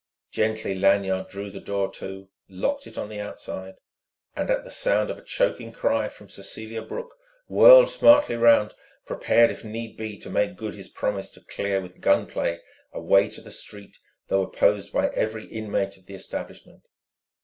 Gently 0.31 0.73
Lanyard 0.73 1.29
drew 1.29 1.51
the 1.51 1.59
door 1.59 1.91
to, 1.91 2.27
locked 2.49 2.87
it 2.87 2.97
on 2.97 3.07
the 3.07 3.19
outside, 3.19 3.75
and 4.35 4.49
at 4.49 4.63
the 4.63 4.71
sound 4.71 5.11
of 5.11 5.19
a 5.19 5.23
choking 5.23 5.71
cry 5.71 6.09
from 6.09 6.27
Cecelia 6.27 6.81
Brooke, 6.81 7.15
whirled 7.47 7.87
smartly 7.87 8.35
round, 8.35 8.73
prepared 9.05 9.51
if 9.51 9.63
need 9.63 9.97
be 9.97 10.17
to 10.17 10.31
make 10.31 10.55
good 10.55 10.73
his 10.73 10.89
promise 10.89 11.29
to 11.29 11.41
clear 11.41 11.81
with 11.81 12.01
gun 12.01 12.25
play 12.25 12.61
a 12.91 12.99
way 12.99 13.29
to 13.29 13.41
the 13.41 13.51
street 13.51 13.99
though 14.27 14.41
opposed 14.41 14.91
by 14.91 15.09
every 15.09 15.45
inmate 15.45 15.97
of 15.97 16.07
the 16.07 16.15
establishment. 16.15 16.83